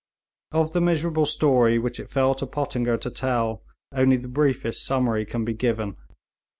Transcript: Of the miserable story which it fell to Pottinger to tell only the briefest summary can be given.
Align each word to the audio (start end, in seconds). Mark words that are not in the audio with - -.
Of 0.51 0.73
the 0.73 0.81
miserable 0.81 1.27
story 1.27 1.77
which 1.77 1.99
it 1.99 2.09
fell 2.09 2.33
to 2.33 2.47
Pottinger 2.47 2.97
to 2.97 3.11
tell 3.11 3.61
only 3.91 4.17
the 4.17 4.27
briefest 4.27 4.83
summary 4.83 5.27
can 5.27 5.45
be 5.45 5.53
given. 5.53 5.95